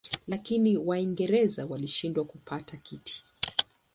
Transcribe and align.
Lakini 0.27 0.77
Waingereza 0.77 1.65
walishindwa 1.65 2.25
kupata 2.25 2.77
kiti. 2.77 3.23